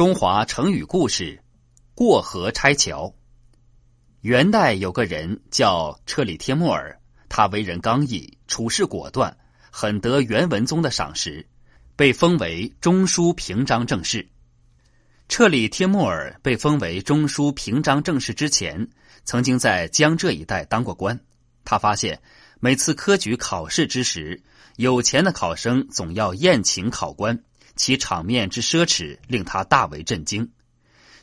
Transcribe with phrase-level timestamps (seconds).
[0.00, 1.42] 中华成语故事：
[1.94, 3.14] 过河拆桥。
[4.22, 9.36] 元代有个人叫彻里帖木儿，他为人刚毅，处事果断，
[9.70, 11.46] 很得元文宗的赏识，
[11.96, 14.26] 被封为中书平章政事。
[15.28, 18.88] 彻里帖木儿被封为中书平章政事之前，
[19.26, 21.20] 曾经在江浙一带当过官。
[21.62, 22.22] 他发现，
[22.58, 24.42] 每次科举考试之时，
[24.76, 27.44] 有钱的考生总要宴请考官。
[27.76, 30.48] 其场面之奢侈令他大为震惊。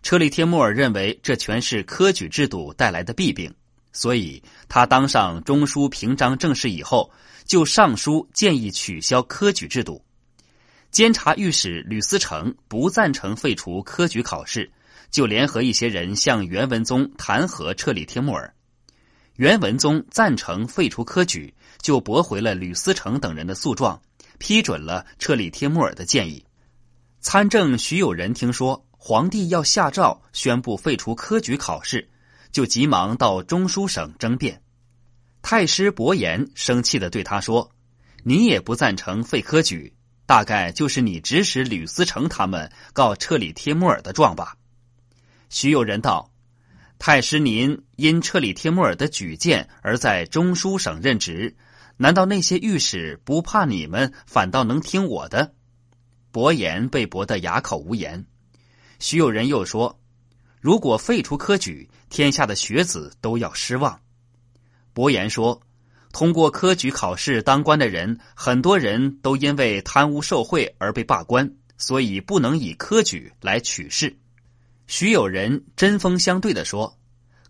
[0.03, 3.53] 车里帖木儿认为这全是科举制度带来的弊病，
[3.91, 7.11] 所以他当上中书平章政事以后，
[7.45, 10.03] 就上书建议取消科举制度。
[10.91, 14.71] 监察御史吕思成不赞成废除科举考试，
[15.11, 18.53] 就联合一些人向元文宗弹劾车里帖木儿。
[19.35, 24.01] 元文宗赞成废除科举，就驳回了吕思成等人的诉状，
[24.37, 26.45] 批准了车里帖木儿的建议。
[27.19, 32.09] 参政徐有仁听说皇帝要下诏宣布废除科举考试，
[32.51, 34.61] 就急忙到中书省争辩。
[35.41, 37.71] 太师伯颜生气的对他说
[38.23, 39.93] ：“你也不赞成废科举，
[40.25, 44.55] 大概就是你指使吕思成他们告彻里帖木儿的状吧？”
[45.49, 46.31] 徐有仁道
[46.99, 51.55] ：“太师您因彻里帖木儿的举荐而在中书省任职，
[51.97, 55.53] 难道那些御史不怕你们，反倒能听我的？”
[56.31, 58.25] 伯颜被驳得哑口无言。
[58.99, 59.99] 徐有人又说
[60.61, 64.01] ：“如果废除科举，天下的学子都要失望。”
[64.93, 65.61] 伯颜说
[66.13, 74.17] ：“通过科举考试当官的人，很多人都因为贪污受贿而被罢官，所以不能以科举来取士。”
[74.87, 76.97] 徐有人针锋相对的说：“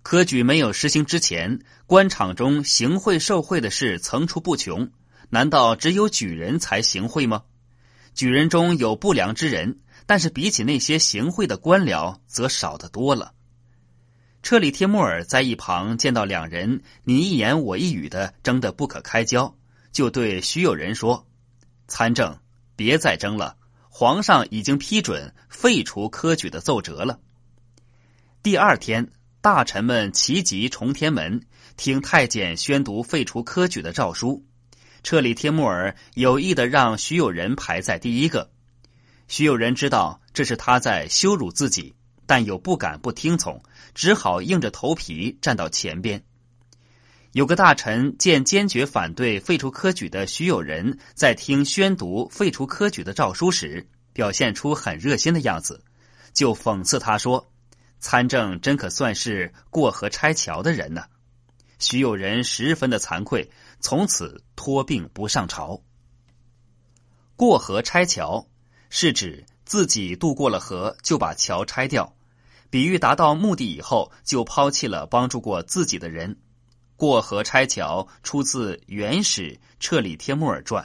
[0.10, 4.90] 科举没有实行之前，官场中行贿受贿的事层出不穷，
[5.32, 7.44] 难道只有举人才行贿吗？”
[8.16, 13.34] 举人中有不良之人，但是比起那些行贿的官僚，则少得多了。
[14.42, 19.58] 车里帖木儿在一旁见到两人你一言我一语的争得不可开交，
[19.92, 21.28] 就对徐有仁说
[21.90, 22.40] ：“参政，
[22.78, 23.58] 别再争了，
[23.90, 27.20] 皇上已经批准废除科举的奏折了。”
[28.42, 29.12] 第二天，
[29.48, 31.42] 大臣们齐集崇天门，
[31.78, 34.44] 听太监宣读废除科举的诏书。
[35.04, 38.52] 彻里帖木儿有意的让徐有仁排在第一个，
[39.30, 43.64] 徐有仁知道这是他在羞辱自己，但又不敢不听从，
[43.96, 46.22] 只好硬着头皮站到前边。
[47.32, 55.82] 有个大臣见坚决反对废除科举的徐有仁在听宣读废除科举的诏书时，表现出很热心的样子，
[56.34, 57.50] 就讽刺他说
[58.00, 61.04] ：“参政真可算是过河拆桥的人呢。”
[61.80, 63.50] 徐有仁十分的惭愧。
[63.80, 65.80] 从此托病不上朝。
[67.36, 68.48] 过河拆桥
[68.90, 72.16] 是指自己渡过了河，就把桥拆掉，
[72.72, 76.40] 比喻达到目的以后就抛弃了帮助过自己的人。
[76.96, 80.84] 过河拆桥出自《元史·彻里帖木儿传》。